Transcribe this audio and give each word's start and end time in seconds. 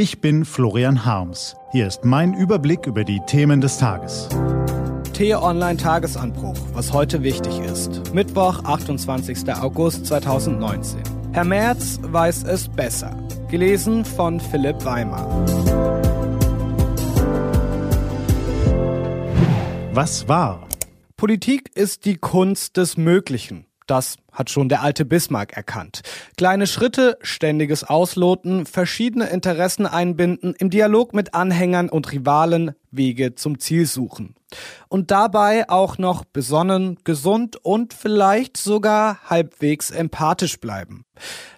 Ich 0.00 0.20
bin 0.20 0.44
Florian 0.44 1.04
Harms. 1.04 1.56
Hier 1.72 1.88
ist 1.88 2.04
mein 2.04 2.32
Überblick 2.32 2.86
über 2.86 3.02
die 3.02 3.18
Themen 3.26 3.60
des 3.60 3.78
Tages. 3.78 4.28
T-Online 5.12 5.76
Tagesanbruch, 5.76 6.54
was 6.72 6.92
heute 6.92 7.24
wichtig 7.24 7.58
ist. 7.58 8.14
Mittwoch, 8.14 8.62
28. 8.62 9.52
August 9.60 10.06
2019. 10.06 11.00
Herr 11.32 11.42
Merz 11.42 11.98
weiß 12.00 12.44
es 12.44 12.68
besser. 12.68 13.10
Gelesen 13.50 14.04
von 14.04 14.38
Philipp 14.38 14.84
Weimar. 14.84 15.26
Was 19.92 20.28
war? 20.28 20.68
Politik 21.16 21.74
ist 21.74 22.04
die 22.04 22.18
Kunst 22.18 22.76
des 22.76 22.96
Möglichen. 22.96 23.66
Das 23.88 24.14
hat 24.32 24.50
schon 24.50 24.68
der 24.68 24.82
alte 24.82 25.04
Bismarck 25.04 25.56
erkannt. 25.56 26.02
Kleine 26.36 26.66
Schritte, 26.66 27.18
ständiges 27.22 27.84
Ausloten, 27.84 28.66
verschiedene 28.66 29.26
Interessen 29.28 29.86
einbinden, 29.86 30.54
im 30.58 30.70
Dialog 30.70 31.14
mit 31.14 31.34
Anhängern 31.34 31.88
und 31.88 32.12
Rivalen 32.12 32.74
Wege 32.90 33.34
zum 33.34 33.58
Ziel 33.58 33.86
suchen. 33.86 34.34
Und 34.88 35.10
dabei 35.10 35.68
auch 35.68 35.98
noch 35.98 36.24
besonnen, 36.24 36.98
gesund 37.04 37.56
und 37.62 37.92
vielleicht 37.92 38.56
sogar 38.56 39.18
halbwegs 39.28 39.90
empathisch 39.90 40.58
bleiben. 40.58 41.04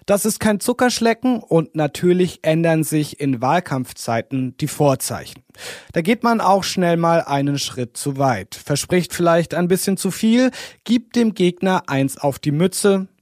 Das 0.05 0.25
ist 0.25 0.39
kein 0.39 0.59
Zuckerschlecken 0.59 1.39
und 1.39 1.75
natürlich 1.75 2.39
ändern 2.41 2.83
sich 2.83 3.21
in 3.21 3.41
Wahlkampfzeiten 3.41 4.57
die 4.57 4.67
Vorzeichen. 4.67 5.43
Da 5.93 6.01
geht 6.01 6.23
man 6.23 6.41
auch 6.41 6.63
schnell 6.63 6.97
mal 6.97 7.21
einen 7.21 7.59
Schritt 7.59 7.95
zu 7.95 8.17
weit, 8.17 8.55
verspricht 8.55 9.13
vielleicht 9.13 9.53
ein 9.53 9.69
bisschen 9.69 9.95
zu 9.95 10.11
viel, 10.11 10.51
gibt 10.83 11.15
dem 11.15 11.33
Gegner 11.33 11.83
eins 11.87 12.17
auf 12.17 12.39
die 12.39 12.51
Mütze, 12.51 12.70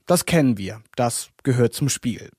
das 0.05 0.25
kennen 0.25 0.57
wir, 0.57 0.81
das 0.95 1.29
gehört 1.43 1.73
zum 1.73 1.89
Spiel. 1.89 2.29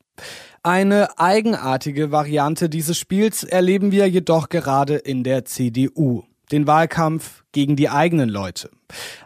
Eine 0.62 1.18
eigenartige 1.18 2.12
Variante 2.12 2.68
dieses 2.68 2.98
Spiels 2.98 3.44
erleben 3.44 3.92
wir 3.92 4.06
jedoch 4.08 4.48
gerade 4.48 4.96
in 4.96 5.24
der 5.24 5.44
CDU 5.44 6.24
den 6.52 6.66
Wahlkampf 6.66 7.44
gegen 7.52 7.76
die 7.76 7.88
eigenen 7.88 8.28
Leute. 8.28 8.70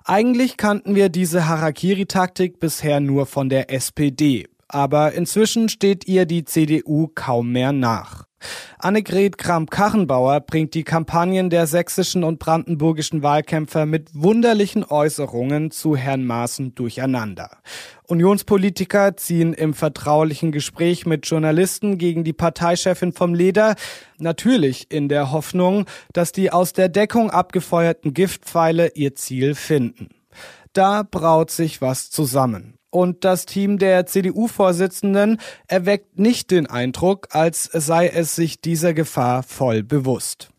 Eigentlich 0.04 0.56
kannten 0.56 0.94
wir 0.94 1.08
diese 1.08 1.48
Harakiri-Taktik 1.48 2.60
bisher 2.60 3.00
nur 3.00 3.26
von 3.26 3.48
der 3.48 3.72
SPD, 3.72 4.46
aber 4.68 5.12
inzwischen 5.12 5.68
steht 5.68 6.06
ihr 6.06 6.26
die 6.26 6.44
CDU 6.44 7.08
kaum 7.14 7.52
mehr 7.52 7.72
nach. 7.72 8.26
Annegret 8.78 9.38
Kramp-Karrenbauer 9.38 10.40
bringt 10.40 10.74
die 10.74 10.84
Kampagnen 10.84 11.50
der 11.50 11.66
sächsischen 11.66 12.24
und 12.24 12.38
brandenburgischen 12.38 13.22
Wahlkämpfer 13.22 13.86
mit 13.86 14.10
wunderlichen 14.14 14.84
Äußerungen 14.84 15.70
zu 15.70 15.96
Herrn 15.96 16.24
Maaßen 16.24 16.74
durcheinander. 16.74 17.50
Unionspolitiker 18.06 19.16
ziehen 19.16 19.54
im 19.54 19.72
vertraulichen 19.74 20.52
Gespräch 20.52 21.06
mit 21.06 21.26
Journalisten 21.26 21.96
gegen 21.96 22.24
die 22.24 22.32
Parteichefin 22.32 23.12
vom 23.12 23.34
Leder, 23.34 23.76
natürlich 24.18 24.90
in 24.90 25.08
der 25.08 25.32
Hoffnung, 25.32 25.86
dass 26.12 26.32
die 26.32 26.50
aus 26.50 26.72
der 26.72 26.88
Deckung 26.88 27.30
abgefeuerten 27.30 28.12
Giftpfeile 28.12 28.92
ihr 28.94 29.14
Ziel 29.14 29.54
finden. 29.54 30.10
Da 30.74 31.04
braut 31.08 31.50
sich 31.50 31.80
was 31.80 32.10
zusammen 32.10 32.74
und 32.94 33.24
das 33.24 33.44
Team 33.44 33.78
der 33.78 34.06
CDU-Vorsitzenden 34.06 35.38
erweckt 35.66 36.18
nicht 36.18 36.52
den 36.52 36.68
Eindruck, 36.68 37.26
als 37.32 37.64
sei 37.64 38.06
es 38.06 38.36
sich 38.36 38.60
dieser 38.60 38.94
Gefahr 38.94 39.42
voll 39.42 39.82
bewusst. 39.82 40.50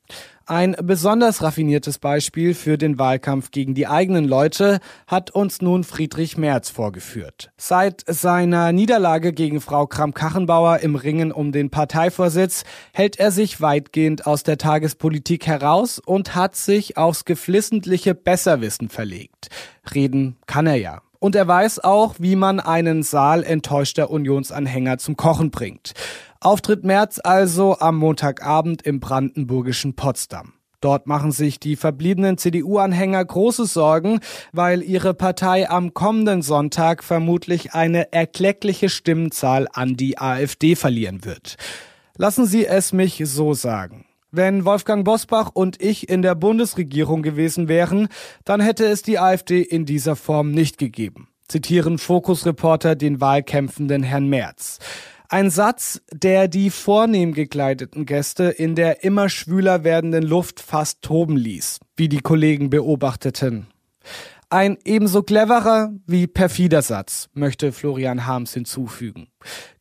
Ein 0.47 0.75
besonders 0.83 1.41
raffiniertes 1.41 1.97
Beispiel 1.97 2.53
für 2.53 2.78
den 2.78 3.00
Wahlkampf 3.00 3.50
gegen 3.50 3.73
die 3.73 3.88
eigenen 3.88 4.25
Leute 4.25 4.80
hat 5.08 5.31
uns 5.31 5.61
nun 5.61 5.83
Friedrich 5.83 6.38
Merz 6.38 6.69
vorgeführt. 6.69 7.52
Seit 7.58 8.03
seiner 8.06 8.72
Niederlage 8.72 9.33
gegen 9.33 9.59
Frau 9.61 9.88
Kramp-Kachenbauer 9.88 10.80
im 10.80 10.95
Ringen 10.95 11.31
um 11.31 11.52
den 11.52 11.72
Parteivorsitz 11.72 12.63
hält 12.94 13.17
er 13.17 13.31
sich 13.31 13.61
weitgehend 13.61 14.28
aus 14.28 14.44
der 14.44 14.59
Tagespolitik 14.59 15.47
heraus 15.47 16.00
und 16.00 16.36
hat 16.36 16.56
sich 16.56 16.97
aufs 16.97 17.25
geflissentliche 17.25 18.13
Besserwissen 18.13 18.89
verlegt. 18.89 19.47
Reden 19.95 20.36
kann 20.45 20.67
er 20.67 20.75
ja. 20.75 21.02
Und 21.25 21.36
er 21.36 21.47
weiß 21.47 21.84
auch, 21.84 22.13
wie 22.19 22.36
man 22.36 22.59
einen 22.59 23.02
Saal 23.02 23.44
enttäuschter 23.44 24.12
Unionsanhänger 24.12 25.00
zum 25.00 25.18
Kochen 25.18 25.50
bringt. 25.50 25.94
Auftritt 26.40 26.84
März 26.84 27.19
also 27.24 27.80
am 27.80 27.97
Montagabend 27.97 28.84
im 28.84 29.00
brandenburgischen 29.00 29.96
Potsdam. 29.96 30.53
Dort 30.81 31.08
machen 31.08 31.31
sich 31.31 31.59
die 31.59 31.78
verbliebenen 31.78 32.38
CDU-Anhänger 32.38 33.25
große 33.25 33.66
Sorgen, 33.66 34.19
weil 34.52 34.84
ihre 34.84 35.16
Partei 35.16 35.68
am 35.68 35.96
kommenden 35.96 36.44
Sonntag 36.44 37.03
vermutlich 37.03 37.74
eine 37.74 38.14
erkleckliche 38.14 38.90
Stimmenzahl 38.90 39.68
an 39.74 39.96
die 39.96 40.19
AfD 40.19 40.75
verlieren 40.75 41.25
wird. 41.25 41.56
Lassen 42.18 42.46
Sie 42.46 42.68
es 42.68 42.94
mich 42.94 43.19
so 43.25 43.56
sagen. 43.56 44.06
Wenn 44.35 44.66
Wolfgang 44.66 45.06
Bosbach 45.06 45.51
und 45.53 45.81
ich 45.81 46.09
in 46.09 46.22
der 46.22 46.35
Bundesregierung 46.35 47.22
gewesen 47.22 47.69
wären, 47.69 48.09
dann 48.44 48.59
hätte 48.59 48.85
es 48.85 49.01
die 49.01 49.18
AfD 49.18 49.62
in 49.62 49.85
dieser 49.85 50.18
Form 50.18 50.51
nicht 50.51 50.78
gegeben. 50.78 51.29
Zitieren 51.47 51.97
Fokus-Reporter 51.97 52.96
den 52.96 53.22
wahlkämpfenden 53.22 54.03
Herrn 54.03 54.28
Merz. 54.28 54.79
Ein 55.29 55.50
Satz, 55.50 56.01
der 56.12 56.50
die 56.50 56.69
vornehm 56.69 57.34
gekleideten 57.34 58.06
Gäste 58.06 58.44
in 58.46 58.75
der 58.75 59.06
immer 59.06 59.29
schwüler 59.29 59.85
werdenden 59.85 60.23
Luft 60.23 60.59
fast 60.59 61.02
toben 61.02 61.38
ließ, 61.38 61.79
wie 61.96 62.09
die 62.09 62.19
Kollegen 62.19 62.69
beobachteten. 62.69 63.67
Ein 64.55 64.77
ebenso 64.85 65.21
cleverer 65.21 65.91
wie 66.07 66.27
perfider 66.27 66.81
Satz, 66.81 67.27
möchte 67.33 67.73
Florian 67.73 68.25
Harms 68.25 68.53
hinzufügen. 68.53 69.27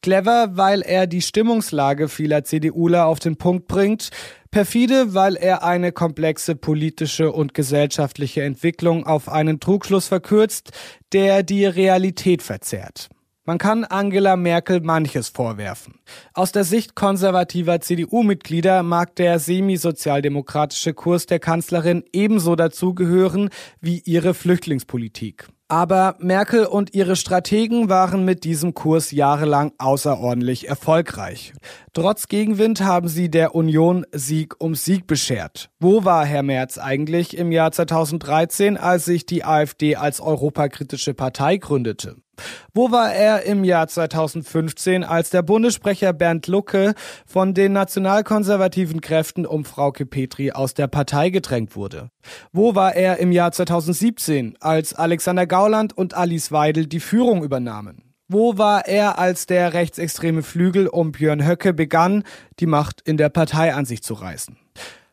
Clever, 0.02 0.56
weil 0.56 0.82
er 0.82 1.06
die 1.06 1.22
Stimmungslage 1.22 2.08
vieler 2.08 2.42
CDUler 2.42 3.06
auf 3.06 3.20
den 3.20 3.36
Punkt 3.36 3.68
bringt, 3.68 4.10
perfide, 4.50 5.14
weil 5.14 5.36
er 5.36 5.62
eine 5.62 5.92
komplexe 5.92 6.56
politische 6.56 7.30
und 7.30 7.54
gesellschaftliche 7.54 8.42
Entwicklung 8.42 9.06
auf 9.06 9.28
einen 9.28 9.60
Trugschluss 9.60 10.08
verkürzt, 10.08 10.72
der 11.12 11.44
die 11.44 11.66
Realität 11.66 12.42
verzerrt. 12.42 13.10
Man 13.46 13.58
kann 13.58 13.84
Angela 13.84 14.36
Merkel 14.36 14.80
manches 14.80 15.28
vorwerfen. 15.28 16.00
Aus 16.32 16.50
der 16.50 16.64
Sicht 16.64 16.94
konservativer 16.94 17.78
CDU-Mitglieder 17.78 18.82
mag 18.82 19.14
der 19.16 19.38
semi-sozialdemokratische 19.38 20.94
Kurs 20.94 21.26
der 21.26 21.40
Kanzlerin 21.40 22.04
ebenso 22.14 22.56
dazugehören 22.56 23.50
wie 23.82 23.98
ihre 23.98 24.32
Flüchtlingspolitik. 24.32 25.46
Aber 25.68 26.16
Merkel 26.20 26.64
und 26.64 26.94
ihre 26.94 27.16
Strategen 27.16 27.90
waren 27.90 28.24
mit 28.24 28.44
diesem 28.44 28.72
Kurs 28.72 29.10
jahrelang 29.10 29.72
außerordentlich 29.76 30.68
erfolgreich. 30.68 31.52
Trotz 31.92 32.28
Gegenwind 32.28 32.80
haben 32.82 33.08
sie 33.08 33.30
der 33.30 33.54
Union 33.54 34.06
Sieg 34.12 34.54
um 34.58 34.74
Sieg 34.74 35.06
beschert. 35.06 35.68
Wo 35.80 36.04
war 36.04 36.24
Herr 36.24 36.42
Merz 36.42 36.78
eigentlich 36.78 37.36
im 37.36 37.52
Jahr 37.52 37.72
2013, 37.72 38.78
als 38.78 39.04
sich 39.04 39.26
die 39.26 39.44
AfD 39.44 39.96
als 39.96 40.20
europakritische 40.20 41.12
Partei 41.12 41.58
gründete? 41.58 42.23
Wo 42.72 42.90
war 42.90 43.12
er 43.12 43.44
im 43.44 43.64
Jahr 43.64 43.88
2015, 43.88 45.04
als 45.04 45.30
der 45.30 45.42
Bundessprecher 45.42 46.12
Bernd 46.12 46.46
Lucke 46.46 46.94
von 47.26 47.54
den 47.54 47.72
nationalkonservativen 47.72 49.00
Kräften 49.00 49.46
um 49.46 49.64
Frauke 49.64 50.06
Petri 50.06 50.52
aus 50.52 50.74
der 50.74 50.88
Partei 50.88 51.30
gedrängt 51.30 51.76
wurde? 51.76 52.10
Wo 52.52 52.74
war 52.74 52.94
er 52.94 53.18
im 53.18 53.32
Jahr 53.32 53.52
2017, 53.52 54.56
als 54.60 54.94
Alexander 54.94 55.46
Gauland 55.46 55.96
und 55.96 56.14
Alice 56.14 56.52
Weidel 56.52 56.86
die 56.86 57.00
Führung 57.00 57.44
übernahmen? 57.44 58.02
Wo 58.26 58.56
war 58.56 58.88
er, 58.88 59.18
als 59.18 59.46
der 59.46 59.74
rechtsextreme 59.74 60.42
Flügel 60.42 60.88
um 60.88 61.12
Björn 61.12 61.46
Höcke 61.46 61.74
begann, 61.74 62.24
die 62.58 62.66
Macht 62.66 63.02
in 63.02 63.18
der 63.18 63.28
Partei 63.28 63.74
an 63.74 63.84
sich 63.84 64.02
zu 64.02 64.14
reißen? 64.14 64.56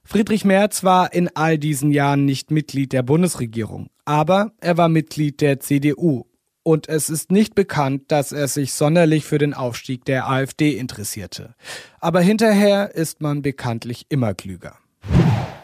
Friedrich 0.03 0.45
Merz 0.45 0.83
war 0.83 1.13
in 1.13 1.29
all 1.35 1.57
diesen 1.57 1.91
Jahren 1.91 2.25
nicht 2.25 2.51
Mitglied 2.51 2.93
der 2.93 3.03
Bundesregierung, 3.03 3.89
aber 4.05 4.51
er 4.59 4.77
war 4.77 4.89
Mitglied 4.89 5.41
der 5.41 5.59
CDU 5.59 6.25
und 6.63 6.89
es 6.89 7.09
ist 7.09 7.31
nicht 7.31 7.55
bekannt, 7.55 8.03
dass 8.09 8.31
er 8.31 8.47
sich 8.47 8.73
sonderlich 8.73 9.25
für 9.25 9.37
den 9.37 9.53
Aufstieg 9.53 10.05
der 10.05 10.29
AfD 10.29 10.77
interessierte. 10.77 11.55
Aber 11.99 12.21
hinterher 12.21 12.95
ist 12.95 13.21
man 13.21 13.41
bekanntlich 13.41 14.05
immer 14.09 14.33
klüger. 14.33 14.75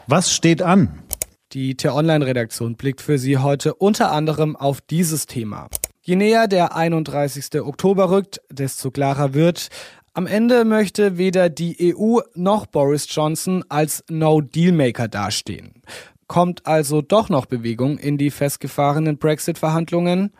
Was 0.06 0.32
steht 0.32 0.62
an? 0.62 1.02
Die 1.52 1.76
T-Online-Redaktion 1.76 2.76
blickt 2.76 3.00
für 3.00 3.18
Sie 3.18 3.38
heute 3.38 3.74
unter 3.74 4.12
anderem 4.12 4.56
auf 4.56 4.80
dieses 4.80 5.26
Thema. 5.26 5.68
Je 6.02 6.16
näher 6.16 6.48
der 6.48 6.74
31. 6.76 7.60
Oktober 7.60 8.10
rückt, 8.10 8.40
desto 8.50 8.90
klarer 8.90 9.34
wird, 9.34 9.68
am 10.14 10.26
Ende 10.26 10.64
möchte 10.64 11.16
weder 11.16 11.48
die 11.48 11.94
EU 11.94 12.18
noch 12.34 12.66
Boris 12.66 13.06
Johnson 13.08 13.64
als 13.68 14.04
No-Deal-Maker 14.10 15.06
dastehen. 15.08 15.82
Kommt 16.28 16.66
also 16.66 17.00
doch 17.00 17.30
noch 17.30 17.46
Bewegung 17.46 17.96
in 17.96 18.18
die 18.18 18.30
festgefahrenen 18.30 19.16
Brexit-Verhandlungen? 19.16 20.30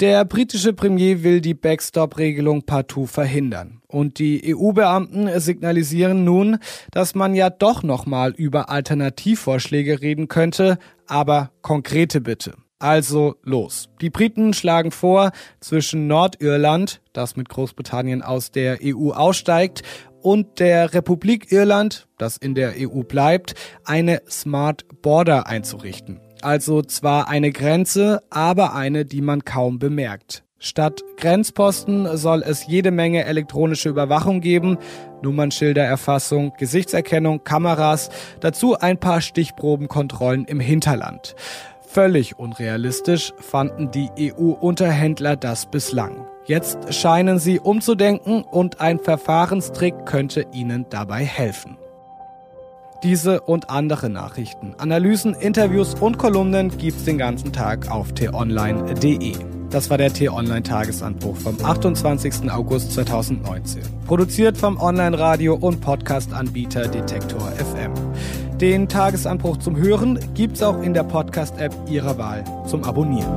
Der 0.00 0.24
britische 0.24 0.72
Premier 0.72 1.22
will 1.22 1.40
die 1.40 1.54
Backstop-Regelung 1.54 2.62
partout 2.64 3.06
verhindern. 3.06 3.80
Und 3.86 4.18
die 4.18 4.52
EU-Beamten 4.54 5.30
signalisieren 5.38 6.24
nun, 6.24 6.58
dass 6.90 7.14
man 7.14 7.36
ja 7.36 7.50
doch 7.50 7.84
noch 7.84 8.04
mal 8.04 8.32
über 8.32 8.68
Alternativvorschläge 8.68 10.02
reden 10.02 10.26
könnte, 10.26 10.76
aber 11.06 11.52
konkrete 11.62 12.20
bitte. 12.20 12.54
Also 12.80 13.36
los. 13.42 13.88
Die 14.00 14.10
Briten 14.10 14.54
schlagen 14.54 14.90
vor, 14.90 15.30
zwischen 15.60 16.08
Nordirland, 16.08 17.00
das 17.12 17.36
mit 17.36 17.48
Großbritannien 17.48 18.22
aus 18.22 18.50
der 18.50 18.78
EU 18.82 19.10
aussteigt, 19.10 19.82
und 20.28 20.60
der 20.60 20.92
Republik 20.92 21.50
Irland, 21.52 22.06
das 22.18 22.36
in 22.36 22.54
der 22.54 22.74
EU 22.76 23.00
bleibt, 23.02 23.54
eine 23.86 24.20
Smart 24.28 24.84
Border 25.00 25.46
einzurichten. 25.46 26.20
Also 26.42 26.82
zwar 26.82 27.28
eine 27.28 27.50
Grenze, 27.50 28.20
aber 28.28 28.74
eine, 28.74 29.06
die 29.06 29.22
man 29.22 29.46
kaum 29.46 29.78
bemerkt. 29.78 30.44
Statt 30.58 31.02
Grenzposten 31.16 32.18
soll 32.18 32.42
es 32.42 32.66
jede 32.66 32.90
Menge 32.90 33.24
elektronische 33.24 33.88
Überwachung 33.88 34.42
geben, 34.42 34.76
Nummernschildererfassung, 35.22 36.52
Gesichtserkennung, 36.58 37.42
Kameras, 37.42 38.10
dazu 38.40 38.78
ein 38.78 39.00
paar 39.00 39.22
Stichprobenkontrollen 39.22 40.44
im 40.44 40.60
Hinterland. 40.60 41.36
Völlig 41.90 42.38
unrealistisch 42.38 43.32
fanden 43.38 43.90
die 43.90 44.10
EU-Unterhändler 44.20 45.36
das 45.36 45.64
bislang. 45.64 46.26
Jetzt 46.44 46.92
scheinen 46.92 47.38
sie 47.38 47.60
umzudenken 47.60 48.42
und 48.42 48.78
ein 48.82 48.98
Verfahrenstrick 48.98 50.04
könnte 50.04 50.44
ihnen 50.52 50.84
dabei 50.90 51.24
helfen. 51.24 51.78
Diese 53.02 53.40
und 53.40 53.70
andere 53.70 54.10
Nachrichten, 54.10 54.74
Analysen, 54.76 55.32
Interviews 55.32 55.94
und 55.94 56.18
Kolumnen 56.18 56.76
gibt's 56.76 57.04
den 57.04 57.16
ganzen 57.16 57.54
Tag 57.54 57.90
auf 57.90 58.12
t-online.de. 58.12 59.32
Das 59.70 59.88
war 59.88 59.96
der 59.96 60.12
T-Online-Tagesanbruch 60.12 61.36
vom 61.36 61.56
28. 61.64 62.50
August 62.50 62.92
2019. 62.92 63.82
Produziert 64.06 64.58
vom 64.58 64.78
Online-Radio- 64.78 65.54
und 65.54 65.80
Podcast-Anbieter 65.80 66.88
Detektor 66.88 67.40
FM. 67.52 67.77
Den 68.60 68.88
Tagesanbruch 68.88 69.58
zum 69.58 69.76
Hören 69.76 70.18
gibt's 70.34 70.64
auch 70.64 70.82
in 70.82 70.92
der 70.92 71.04
Podcast-App 71.04 71.72
Ihrer 71.88 72.18
Wahl 72.18 72.42
zum 72.66 72.82
Abonnieren. 72.82 73.36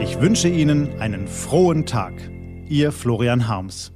Ich 0.00 0.18
wünsche 0.22 0.48
Ihnen 0.48 0.98
einen 1.00 1.28
frohen 1.28 1.84
Tag. 1.84 2.14
Ihr 2.70 2.92
Florian 2.92 3.46
Harms. 3.46 3.92